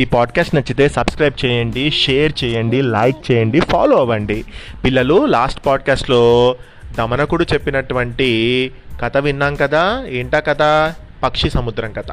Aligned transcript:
ఈ 0.00 0.04
పాడ్కాస్ట్ 0.04 0.54
నచ్చితే 0.54 0.88
సబ్స్క్రైబ్ 0.88 1.44
చేయండి 1.44 1.90
షేర్ 1.90 2.32
చేయండి 2.44 2.82
లైక్ 2.82 3.30
చేయండి 3.30 3.60
ఫాలో 3.60 3.96
అవ్వండి. 3.96 4.44
పిల్లలు 4.84 5.26
లాస్ట్ 5.26 5.66
పాడ్కాస్ట్లో 5.66 6.56
దమనకుడు 6.98 7.46
చెప్పినటువంటి 7.52 8.70
కథ 9.02 9.16
విన్నాం 9.16 9.54
కదా? 9.54 10.06
ఏంటా 10.08 10.40
కథ? 10.40 10.92
పక్షి 11.22 11.50
సముద్రం 11.50 11.92
కథ. 11.92 12.06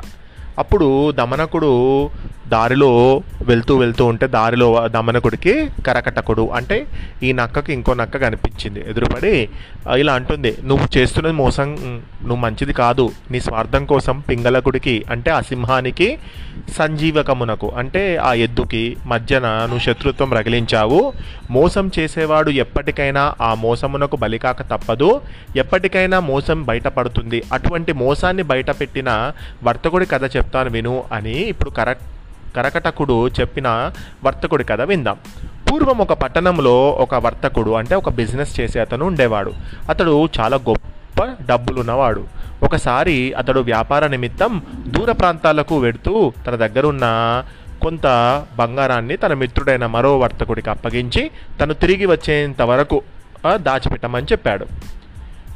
అప్పుడు 0.58 1.12
దమనకుడు 1.12 2.10
దారిలో 2.50 3.22
వెళ్తూ 3.42 3.78
వెళ్తూ 3.78 4.06
ఉంటే 4.06 4.28
దారిలో 4.28 4.88
దమనకుడికి 4.88 5.54
కరకటకుడు. 5.88 6.50
అంటే 6.56 6.88
ఈ 7.24 7.32
నక్కకి 7.32 7.74
ఇంకో 7.74 7.94
నక్క 7.94 8.18
కనిపించింది. 8.18 8.84
ఎదురుపడి 8.90 9.50
ఇలా 9.96 10.14
అంటుంది 10.14 10.58
నువ్వు 10.64 10.98
చేస్తున్నది 10.98 11.34
మోసం 11.34 11.68
నువ్వు 12.22 12.36
మంచిది 12.36 12.74
కాదు. 12.74 13.12
నీ 13.32 13.40
స్వార్థం 13.40 13.86
కోసం 13.86 14.24
పింగళకుడికి 14.30 15.06
అంటే 15.12 15.32
ఆ 15.32 15.42
సింహానికి 15.42 16.20
సంజీవకమునకు 16.78 17.72
అంటే 17.78 18.18
ఆ 18.18 18.34
ఎద్దుకి 18.34 18.98
మధ్యన 19.06 19.48
నువ్వు 19.48 19.80
శత్రుత్వం 19.80 20.34
రగిలించావు. 20.34 21.14
మోసం 21.52 21.92
చేసేవాడు 22.00 22.50
ఎప్పటికైనా 22.50 23.34
ఆ 23.42 23.54
మోసమునకు 23.54 24.16
బలికాక 24.18 24.62
తప్పదు. 24.62 25.22
ఎప్పటికైనా 25.56 26.20
మోసం 26.20 26.64
బయటపడుతుంది. 26.64 27.44
అటువంటి 27.54 27.94
మోసాన్ని 27.94 28.44
బయటపెట్టిన 28.44 29.32
వర్తకుడి 29.64 30.06
కథ 30.06 30.36
చెప్తాను 30.36 30.70
విను 30.70 31.04
అని 31.12 31.38
ఇప్పుడు 31.54 31.70
కరెక్ట్ 31.70 32.04
కరకటకుడు 32.58 33.18
చెప్పిన 33.40 33.68
వర్తకుడి 34.26 34.64
కథ 34.64 34.82
విందాం. 34.82 35.18
పూర్వం 35.72 35.98
ఒక 35.98 36.14
పట్టణంలో 36.24 36.76
ఒక 37.06 37.16
వర్తకుడు 37.16 37.72
అంటే 37.72 37.96
ఒక 37.96 38.10
బిజినెస్ 38.10 38.60
చేసే 38.60 38.80
అతను 38.80 39.06
ఉండేవాడు. 39.06 39.54
అతడు 39.90 40.16
చాలా 40.40 40.58
గొప్ప 40.70 41.24
డబ్బులున్నవాడు. 41.50 42.24
ఒకసారి 42.64 43.34
అతడు 43.34 43.60
వ్యాపార 43.60 44.08
నిమిత్తం 44.08 44.62
దూర 44.88 45.12
ప్రాంతాలకు 45.12 45.78
వెడుతూ 45.78 46.34
తన 46.48 46.56
దగ్గర 46.56 46.86
ఉన్న 46.86 47.06
కొంత 47.82 48.08
బంగారాన్ని 48.58 49.16
తన 49.18 49.34
మిత్రుడైన 49.34 49.86
మరో 49.86 50.12
వర్తకుడికి 50.20 50.70
అప్పగించి 50.70 51.24
తను 51.62 51.74
తిరిగి 51.74 52.06
వచ్చేంత 52.06 52.62
వరకు 52.62 53.02
దాచిపెట్టమని 53.56 54.26
చెప్పాడు. 54.32 54.66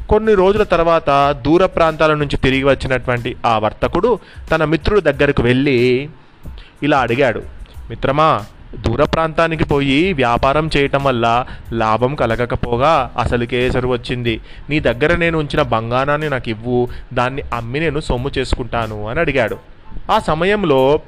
కొన్ని 0.10 0.34
రోజుల 0.34 0.64
తర్వాత 0.64 1.10
దూర 1.46 1.66
ప్రాంతాల 1.66 2.14
నుంచి 2.14 2.38
తిరిగి 2.38 2.64
వచ్చినటువంటి 2.64 3.36
ఆ 3.46 3.54
వర్తకుడు 3.58 4.20
తన 4.52 4.64
మిత్రుడి 4.66 5.02
దగ్గరకు 5.02 5.44
వెళ్ళి 5.44 6.10
ఇలా 6.84 7.00
అడిగాడు. 7.00 7.44
మిత్రమా 7.90 8.46
దూర 8.80 9.04
ప్రాంతానికి 9.04 9.64
పోయి 9.64 10.14
వ్యాపారం 10.14 10.70
చేయటం 10.78 11.04
వల్ల 11.04 11.46
లాభం 11.72 12.16
కలగకపోగా 12.16 13.12
అసలుకే 13.18 13.68
ఎసరు 13.68 13.88
వచ్చింది. 13.88 14.42
నీ 14.70 14.80
దగ్గర 14.80 15.16
నేను 15.16 15.40
ఉంచిన 15.40 15.62
బంగారాన్ని 15.62 16.30
నాకు 16.30 16.50
ఇవ్వు 16.50 16.90
దాన్ని 17.14 17.44
అమ్మి 17.54 17.80
నేను 17.80 18.00
సొమ్ము 18.00 18.32
చేసుకుంటాను 18.38 19.08
అని 19.08 19.20
అడిగాడు. 19.20 19.58
ఆ 20.12 20.20
సమయంలో 20.20 21.00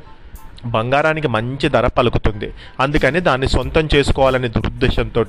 బంగారానికి 0.65 1.27
మంచి 1.27 1.69
ధర 1.69 1.87
పలుకుతుంది. 1.87 2.53
అందుకని 2.79 3.19
దాన్ని 3.19 3.47
సొంతం 3.47 3.89
చేసుకోవాలనే 3.95 4.47
దురుద్దేశంతో 4.47 5.25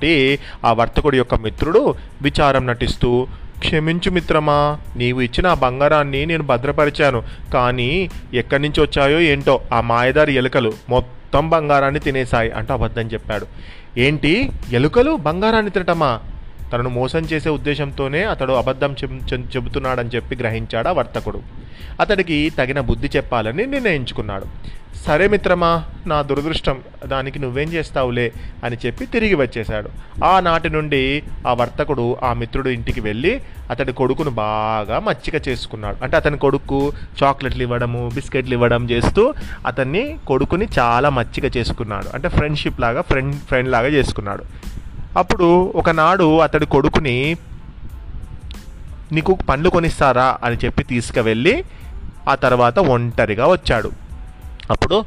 ఆ 0.64 0.72
వర్తకుడి 0.72 1.16
యొక్క 1.16 1.34
మిత్రుడు 1.34 1.94
విచారం 2.22 2.66
నటిస్తూ 2.66 3.26
క్షమించు 3.64 4.10
మిత్రమా 4.10 4.78
నీవు 4.96 5.20
ఇచ్చిన 5.20 5.46
ఆ 5.46 5.54
బంగారాన్ని 5.54 6.26
నేను 6.26 6.42
భద్రపరిచాను. 6.42 7.22
కానీ 7.54 8.10
ఎక్కడి 8.34 8.62
నుంచి 8.62 8.80
వచ్చాయో 8.82 9.20
ఏంటో 9.20 9.60
ఆ 9.72 9.80
మాయదారి 9.80 10.34
ఎలుకలు 10.34 10.72
మొత్తం 10.88 11.50
బంగారాన్ని 11.50 12.00
తినేశాయి 12.00 12.50
అంటూ 12.50 12.74
అబద్ధం 12.74 13.02
చెప్పాడు. 13.02 13.46
ఏంటి? 13.98 14.50
ఎలుకలు 14.72 15.16
బంగారాన్ని 15.16 15.70
తినటమా? 15.70 16.20
తనను 16.72 16.90
మోసం 16.90 17.18
చేసే 17.18 17.48
ఉద్దేశంతోనే 17.50 18.22
అతడు 18.24 18.52
అబద్ధం 18.52 18.96
చెబుతున్నాడని 19.56 20.10
చెప్పి 20.14 20.36
గ్రహించాడు 20.36 20.88
ఆ 20.88 20.92
వర్తకుడు. 20.92 21.40
అతడికి 22.00 22.52
తగిన 22.58 22.80
బుద్ధి 22.80 23.10
చెప్పాలని 23.16 23.66
నిర్ణయించుకున్నాడు. 23.66 24.46
సరే 24.94 25.28
మిత్రమా 25.28 25.84
నా 26.06 26.22
దురదృష్టం 26.22 26.78
దానికి 27.06 27.38
నువ్వేం 27.38 27.68
చేస్తావులే 27.68 28.32
అని 28.64 28.76
చెప్పి 28.86 29.06
తిరిగి 29.06 29.34
వచ్చేశాడు. 29.34 29.90
ఆనాటి 30.24 30.70
నుండి 30.70 31.22
ఆ 31.48 31.52
వర్తకుడు 31.52 32.16
ఆ 32.22 32.32
మిత్రుడు 32.32 32.68
ఇంటికి 32.68 33.00
వెళ్ళి 33.00 33.42
అతడి 33.70 33.92
కొడుకును 33.92 34.30
బాగా 34.30 34.98
మచ్చిక 34.98 35.48
చేసుకున్నాడు. 35.48 35.96
అంటే 36.02 36.16
అతని 36.16 36.38
కొడుకు 36.38 36.92
చాక్లెట్లు 37.22 37.62
ఇవ్వడము 37.62 38.10
బిస్కెట్లు 38.14 38.52
ఇవ్వడం 38.54 38.90
చేస్తూ 38.90 39.34
అతన్ని 39.66 40.18
కొడుకుని 40.26 40.68
చాలా 40.78 41.10
మచ్చిక 41.10 41.56
చేసుకున్నాడు. 41.56 42.06
అంటే 42.14 42.28
ఫ్రెండ్షిప్ 42.28 42.80
లాగా 42.80 43.00
ఫ్రెండ్ 43.00 43.36
ఫ్రెండ్ 43.36 43.70
లాగా 43.70 43.86
చేసుకున్నాడు. 43.86 44.44
అప్పుడు 45.18 45.72
ఒకనాడు 45.76 46.38
అతడి 46.38 46.66
కొడుకుని 46.66 47.36
నీకు 49.12 49.38
పండ్లు 49.48 49.70
కొనిస్తారా? 49.70 50.38
అని 50.44 50.56
చెప్పి 50.64 50.82
తీసుకువెళ్ళి 50.82 51.64
ఆ 52.28 52.34
తర్వాత 52.34 52.78
ఒంటరిగా 52.78 53.46
వచ్చాడు. 53.46 54.03
అప్పుడు 54.70 55.04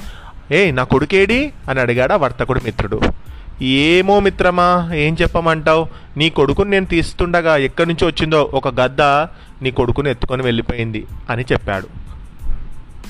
ఏ 0.52 0.72
నా 0.72 0.84
కొడుకేడి? 0.84 1.54
అని 1.70 1.80
అడిగాడు 1.80 2.14
ఆ 2.14 2.16
వర్తకుడు 2.16 2.62
మిత్రుడు. 2.64 3.02
ఏమో 3.62 4.20
మిత్రమా 4.20 4.92
ఏం 4.94 5.18
చెప్పమంటావు? 5.22 5.88
నీ 6.18 6.30
కొడుకుని 6.30 6.70
నేను 6.70 6.86
తీస్తుండగా 6.86 7.58
ఎక్కడి 7.58 7.90
నుంచి 7.90 8.06
వచ్చిందో 8.06 8.52
ఒక 8.54 8.80
గద్ద 8.82 9.02
నీ 9.62 9.72
కొడుకుని 9.72 10.10
ఎత్తుకొని 10.10 10.44
వెళ్ళిపోయింది 10.44 11.06
అని 11.30 11.46
చెప్పాడు. 11.52 12.07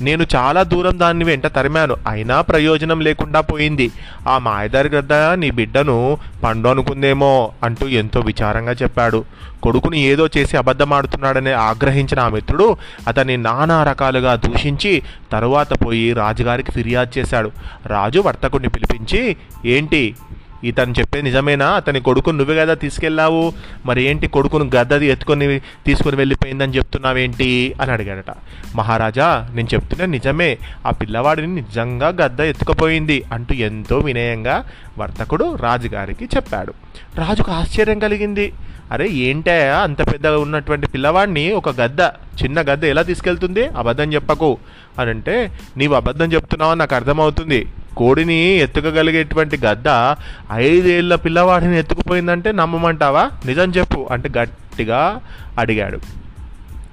నేను 0.01 0.25
చాలా 0.35 0.63
దూరం 0.63 0.99
దాన్ని 0.99 1.25
వెంట 1.25 1.47
తరిమాను. 1.47 1.95
అయినా 2.07 2.41
ప్రయోజనం 2.41 3.01
లేకుండా 3.01 3.41
పోయింది. 3.41 3.91
ఆ 4.27 4.37
మాయదారి 4.37 4.89
గద్ద 4.89 5.13
నీ 5.13 5.51
బిడ్డను 5.51 6.17
పండు 6.43 6.69
అనుకుందేమో 6.69 7.51
అంటూ 7.63 7.87
ఎంతో 7.87 8.19
విచారంగా 8.19 8.71
చెప్పాడు. 8.71 9.25
కొడుకుని 9.63 9.99
ఏదో 9.99 10.29
చేసి 10.37 10.57
అబద్ధమాడుతున్నాడని 10.57 11.51
ఆగ్రహించిన 11.51 12.19
ఆ 12.19 12.29
మిత్రుడు 12.29 12.77
అతన్ని 13.07 13.37
నానా 13.37 13.83
రకాలుగా 13.83 14.35
దూషించి 14.35 15.01
తరువాత 15.31 15.85
పోయి 15.85 16.13
రాజుగారికి 16.13 16.71
ఫిర్యాదు 16.71 17.19
చేశాడు. 17.19 17.51
రాజు 17.85 18.19
వర్తకుడిని 18.19 18.69
పిలిపించి 18.69 19.35
ఏంటి 19.65 20.15
ఇతను 20.63 20.93
చెప్పే 20.99 21.21
నిజమేనా? 21.21 21.69
అతని 21.69 21.99
కొడుకు 21.99 22.29
నువ్వే 22.29 22.55
కదా 22.55 22.73
తీసుకెళ్ళావు? 22.73 23.53
మరి 23.85 24.03
ఏంటి 24.03 24.27
కొడుకును 24.27 24.69
గద్దది 24.75 25.05
ఎత్తుకొని 25.05 25.59
తీసుకొని 25.59 26.15
వెళ్ళిపోయిందని 26.15 26.75
చెప్తున్నావేంటి? 26.75 27.73
అని 27.81 27.91
అడిగాడట. 27.91 28.33
మహారాజా 28.75 29.49
నేను 29.53 29.67
చెప్తున్నా 29.73 30.05
నిజమే. 30.05 30.57
ఆ 30.85 30.91
పిల్లవాడిని 30.91 31.55
నిజంగా 31.55 32.07
గద్ద 32.07 32.39
ఎత్తుకుపోయింది 32.39 33.23
అంటూ 33.31 33.55
ఎంతో 33.55 33.97
వినయంగా 33.97 34.65
వర్తకుడు 34.97 35.55
రాజుగారికి 35.55 36.25
చెప్పాడు. 36.25 36.73
రాజుకు 37.15 37.51
ఆశ్చర్యం 37.51 37.99
కలిగింది. 37.99 38.53
అరే 38.91 39.09
ఏంటే 39.09 39.69
అంత 39.69 40.13
పెద్దగా 40.13 40.37
ఉన్నటువంటి 40.37 40.87
పిల్లవాడిని 40.87 41.51
ఒక 41.51 41.69
గద్ద 41.69 42.01
చిన్న 42.43 42.61
గద్ద 42.61 42.83
ఎలా 42.83 43.01
తీసుకెళ్తుంది? 43.01 43.67
అబద్ధం 43.67 44.13
చెప్పకు. 44.13 44.57
అని 44.99 45.09
అంటే 45.09 45.51
నీవు 45.77 45.93
అబద్ధం 45.93 46.33
చెప్తున్నావు 46.33 46.73
నాకు 46.73 46.95
అర్థమవుతుంది. 46.95 47.67
కోడిని 47.97 48.35
ఎత్తుకగలిగేటువంటి 48.35 49.57
గద్ద 49.57 50.15
ఐదేళ్ళ 50.51 51.15
పిల్లవాడిని 51.15 51.79
ఎత్తుకుపోయిందంటే 51.79 52.51
నమ్మమంటావా? 52.51 53.29
నిజం 53.45 53.71
చెప్పు 53.71 54.07
అంటే 54.11 54.29
గట్టిగా 54.39 55.21
అడిగాడు. 55.59 55.97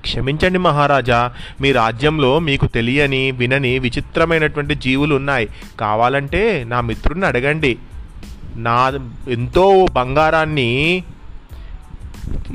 క్షమించండి 0.01 0.59
మహారాజా 0.59 1.33
మీ 1.61 1.73
రాజ్యంలో 1.73 2.39
మీకు 2.39 2.67
తెలియని 2.67 3.31
వినని 3.31 3.79
విచిత్రమైనటువంటి 3.79 4.75
జీవులు 4.75 5.15
ఉన్నాయి. 5.15 5.49
కావాలంటే 5.81 6.65
నా 6.69 6.81
మిత్రుడిని 6.81 7.27
అడగండి. 7.27 7.79
నా 8.57 8.93
ఎంతో 9.29 9.87
బంగారాన్ని 9.93 11.05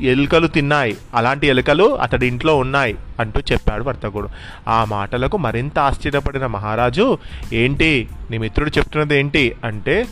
ఎలుకలు 0.02 0.46
తిన్నాయి. 0.46 0.96
అలాంటి 1.14 1.46
ఎలుకలు 1.46 1.84
అతడి 1.84 2.26
ఇంట్లో 2.26 2.56
ఉన్నాయి. 2.56 2.96
అంటూ 3.20 3.40
చెప్పాడు 3.52 3.84
వర్తకుడు. 3.84 4.28
ఆ 4.68 4.84
మాటలకు 4.84 5.36
మరింత 5.38 5.78
ఆశ్చర్యపడిన 5.78 6.46
మహారాజు 6.46 7.18
ఏంటి? 7.52 8.08
నీ 8.30 8.38
మిత్రుడు 8.38 8.70
చెప్తున్నది 8.78 9.18
ఏంటి? 9.18 9.56
అంటే 9.64 10.06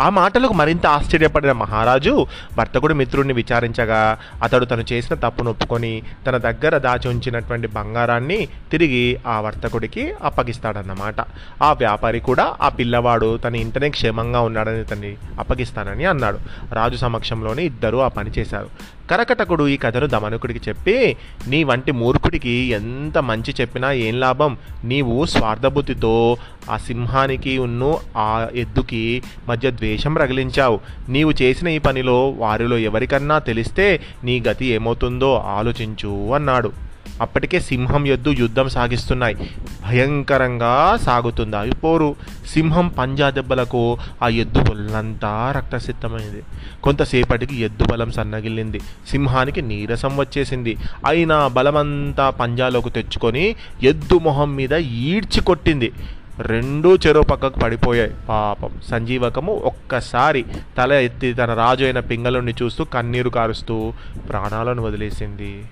ఆ 0.00 0.08
మాటలకు 0.08 0.52
మరింత 0.52 0.86
ఆశ్చర్యపడిన 0.86 1.52
మహారాజు 1.52 2.26
వర్తకుడు 2.58 2.94
మిత్రుడిని 2.94 3.34
విచారించగా 3.34 4.18
అతడు 4.42 4.64
తను 4.64 4.84
చేసిన 4.92 5.16
తప్పును 5.16 5.50
ఒప్పుకొని 5.50 6.02
తన 6.26 6.36
దగ్గర 6.36 6.78
దాచి 6.78 7.08
ఉంచినటువంటి 7.08 7.66
బంగారాన్ని 7.66 8.48
తిరిగి 8.70 9.18
ఆ 9.26 9.40
వర్తకుడికి 9.40 10.14
అప్పగిస్తాడన్నమాట. 10.22 11.14
ఆ 11.62 11.72
వ్యాపారి 11.72 12.20
కూడా 12.20 12.56
ఆ 12.62 12.68
పిల్లవాడు 12.68 13.36
తన 13.36 13.56
ఇంటనే 13.56 13.88
క్షేమంగా 13.88 14.40
ఉన్నాడని 14.40 14.84
తన్ని 14.84 15.16
అప్పగిస్తానని 15.38 16.04
అన్నాడు. 16.04 16.38
రాజు 16.72 16.96
సమక్షంలోనే 16.96 17.62
ఇద్దరూ 17.62 17.98
ఆ 17.98 18.08
పని 18.08 18.30
చేశారు. 18.38 18.68
కరకటకుడు 19.10 19.68
ఈ 19.68 19.76
కథను 19.76 20.06
దమనుకుడికి 20.06 20.60
చెప్పి 20.68 21.16
నీ 21.46 21.64
వంటి 21.64 21.92
మూర్ఖుడికి 21.92 22.51
ఎంత 22.52 23.18
మంచి 23.18 23.54
చెప్పినా 23.60 23.92
ఏం 23.92 24.20
లాభం? 24.20 24.56
నీవు 24.84 25.26
స్వార్థబుద్ధితో 25.26 26.36
ఆ 26.70 26.76
సింహానికి 26.76 27.58
ఉన్ను 27.58 27.98
ఆ 28.16 28.48
ఎద్దుకి 28.54 29.22
మధ్య 29.48 29.70
ద్వేషం 29.70 30.16
రగిలించావు. 30.16 30.80
నీవు 31.08 31.34
చేసిన 31.42 31.68
ఈ 31.68 31.78
పనిలో 31.78 32.30
వారిలో 32.30 32.78
ఎవరికన్నా 32.78 33.38
తెలిస్తే 33.38 34.00
నీ 34.24 34.40
గతి 34.40 34.66
ఏమవుతుందో 34.66 35.34
ఆలోచించు 35.34 36.34
అన్నాడు. 36.34 36.91
అప్పటికే 37.20 37.60
సింహం 37.60 38.06
ఎద్దు 38.06 38.30
యుద్ధం 38.30 38.68
సాగిస్తున్నాయి. 38.68 39.50
భయంకరంగా 39.86 40.98
సాగుతుంది. 41.02 41.56
అవి 41.56 41.74
పోరు. 41.74 42.16
సింహం 42.46 42.88
పంజా 42.88 43.30
దెబ్బలకు 43.30 43.98
ఆ 44.22 44.28
ఎద్దు 44.28 44.58
ఒళ్ళంతా 44.58 45.52
రక్తసిద్ధమైంది. 45.56 46.42
కొంతసేపటికి 46.82 47.56
ఎద్దు 47.60 47.84
బలం 47.92 48.12
సన్నగిల్లింది. 48.12 48.80
సింహానికి 49.08 49.62
నీరసం 49.62 50.16
వచ్చేసింది. 50.16 50.76
అయినా 51.06 51.46
బలమంతా 51.46 52.30
పంజాలోకి 52.30 52.90
తెచ్చుకొని 52.90 53.56
ఎద్దు 53.82 54.18
మొహం 54.18 54.56
మీద 54.56 54.72
ఈడ్చి 54.72 55.40
కొట్టింది. 55.40 55.92
రెండూ 56.38 56.96
చెరో 56.96 57.22
పక్కకు 57.22 57.60
పడిపోయాయి. 57.60 58.10
పాపం. 58.28 58.70
సంజీవకము 58.90 59.52
ఒక్కసారి 59.64 60.44
తల 60.78 60.92
ఎత్తి 60.92 61.34
తన 61.34 61.54
రాజు 61.54 61.84
అయిన 61.84 62.00
పింగళుణ్ణి 62.00 62.54
చూస్తూ 62.62 62.84
కన్నీరు 62.84 63.30
కారుస్తూ 63.30 63.92
ప్రాణాలను 64.28 64.82
వదిలేసింది. 64.82 65.64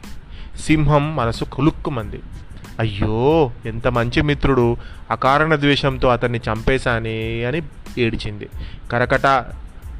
సింహం 0.60 1.16
మనసు 1.16 1.44
కులుక్కుమంది. 1.44 2.20
అయ్యో 2.80 3.50
ఎంత 3.66 3.88
మంచి 3.88 4.22
మిత్రుడు. 4.22 4.76
అకారణ 5.10 5.54
ద్వేషంతో 5.54 6.08
అతన్ని 6.08 6.40
చంపేశానే 6.52 7.44
అని 7.44 7.62
ఏడిచింది. 7.98 8.48
కరకట 8.92 9.44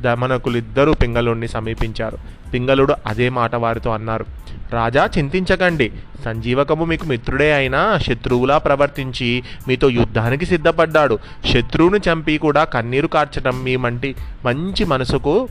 దమనకులిద్దరూ 0.00 0.94
పింగళుణ్ణి 0.94 1.48
సమీపించారు. 1.48 2.18
పింగళుడు 2.54 2.94
అదే 3.06 3.28
మాట 3.28 3.54
వారితో 3.54 3.90
అన్నారు. 3.90 4.26
రాజా 4.72 5.10
చింతించకండి. 5.18 5.92
సంజీవకము 6.24 6.84
మీకు 6.84 7.06
మిత్రుడే 7.06 7.54
అయినా 7.54 7.98
శత్రువులా 7.98 8.58
ప్రవర్తించి 8.58 9.42
మీతో 9.68 9.90
యుద్ధానికి 9.90 10.46
సిద్ధపడ్డాడు. 10.46 11.18
శత్రువును 11.52 11.96
చంపి 11.96 12.38
కూడా 12.38 12.64
కన్నీరు 12.64 13.06
కార్చడం 13.06 13.64
మీ 13.64 13.76
మంటి 13.76 14.14
మంచి 14.44 14.84
మనసుకు 14.84 15.48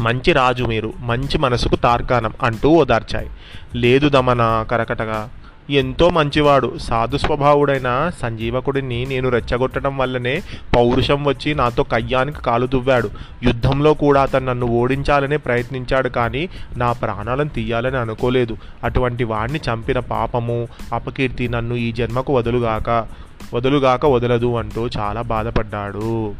మంచి 0.00 0.32
రాజు 0.32 0.64
మీరు 0.64 0.92
మంచి 1.00 1.38
మనసుకు 1.38 1.76
తార్కాణం 1.76 2.32
అంటూ 2.42 2.68
ఓదార్చాయి. 2.68 3.30
లేదు 3.74 4.08
దమన 4.08 4.66
కరకటగా 4.70 5.30
ఎంతో 5.70 6.10
మంచివాడు 6.10 6.78
సాధు 6.78 7.16
స్వభావుడైన 7.16 8.10
సంజీవకుడిని 8.22 9.06
నేను 9.06 9.28
రెచ్చగొట్టడం 9.28 9.98
వల్లనే 9.98 10.42
పౌరుషం 10.76 11.24
వచ్చి 11.24 11.54
నాతో 11.54 11.82
కయ్యానికి 11.82 12.42
కాలు 12.42 12.66
దువ్వాడు. 12.66 13.10
యుద్ధంలో 13.42 13.94
కూడా 13.94 14.22
అతను 14.22 14.46
నన్ను 14.46 14.66
ఓడించాలనే 14.66 15.36
ప్రయత్నించాడు 15.36 16.08
కానీ 16.08 16.48
నా 16.76 16.92
ప్రాణాలను 16.92 17.48
తీయాలని 17.48 17.96
అనుకోలేదు. 17.96 18.56
అటువంటి 18.84 19.24
వాడిని 19.24 19.58
చంపిన 19.58 19.98
పాపము 19.98 20.68
అపకీర్తి 20.92 21.48
నన్ను 21.48 21.74
ఈ 21.74 21.92
జన్మకు 21.92 22.36
వదులుగాక 22.36 23.06
వదులుగాక 23.54 24.06
వదలదు 24.06 24.56
అంటూ 24.56 24.88
చాలా 24.98 25.22
బాధపడ్డాడు. 25.22 26.34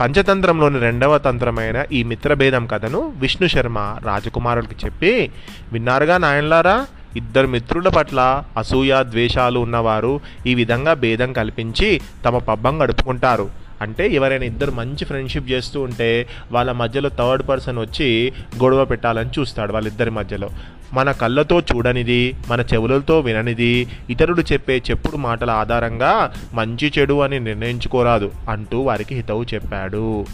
పంచతంత్రంలోని 0.00 0.78
రెండవ 0.78 1.18
తంత్రమైన 1.18 1.84
ఈ 1.92 2.02
మిత్రభేదం 2.02 2.66
కథను 2.66 3.12
విష్ణు 3.16 3.48
శర్మ 3.48 3.96
రాజకుమారుడికి 4.04 4.86
చెప్పి 4.86 5.30
విన్నారుగా 5.72 6.18
నాయనలారా? 6.18 6.86
ఇద్దరు 7.16 7.46
మిత్రుల 7.46 7.88
పట్ల 7.88 8.44
అసూయ 8.56 9.02
ద్వేషాలు 9.02 9.60
ఉన్నవారు 9.60 10.20
ఈ 10.46 10.54
విధంగా 10.54 10.94
భేదం 10.94 11.32
కల్పించి 11.32 12.00
తమ 12.24 12.38
పబ్బం 12.38 12.82
గడుపుకుంటారు. 12.82 13.63
అంటే 13.82 14.08
ఎవరైనా 14.08 14.44
ఇద్దరు 14.44 14.70
మంచి 14.70 15.04
ఫ్రెండ్షిప్ 15.04 15.50
చేస్తూ 15.50 15.80
ఉంటే 15.80 16.26
వాళ్ళ 16.52 16.72
మధ్యలో 16.72 17.08
థర్డ్ 17.08 17.48
పర్సన్ 17.48 17.78
వచ్చి 17.78 18.32
గొడవ 18.62 18.84
పెట్టాలని 18.84 19.30
చూస్తాడు 19.38 19.72
వాళ్ళిద్దరి 19.72 20.10
మధ్యలో. 20.10 20.50
మన 20.92 21.12
కళ్ళతో 21.12 21.60
చూడనిది 21.60 22.34
మన 22.48 22.60
చెవులతో 22.60 23.20
విననిది 23.20 23.88
ఇతరులు 24.10 24.42
చెప్పే 24.52 24.82
చెప్పుడు 24.90 25.16
మాటల 25.16 25.50
ఆధారంగా 25.50 26.34
మంచి 26.52 26.92
చెడు 26.98 27.20
అని 27.20 27.40
నిర్ణయించుకోరాదు 27.40 28.32
అంటూ 28.48 28.80
వారికి 28.80 29.14
హితవు 29.14 29.44
చెప్పాడు. 29.54 30.26